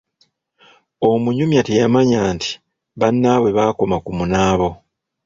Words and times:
Omunyumya 1.09 1.61
teyamanya 1.67 2.19
nti 2.35 2.51
bannaabwe 2.99 3.49
baakoma 3.57 3.97
ku 4.05 4.11
munaabo. 4.17 4.69